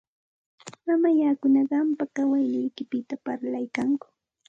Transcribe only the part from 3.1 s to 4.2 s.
parlaykanku.